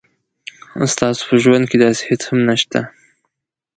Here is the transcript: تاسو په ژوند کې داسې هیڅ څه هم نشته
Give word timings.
تاسو 0.99 1.21
په 1.29 1.35
ژوند 1.43 1.63
کې 1.69 1.77
داسې 1.83 2.01
هیڅ 2.09 2.21
څه 2.25 2.29
هم 2.31 2.39
نشته 2.49 2.79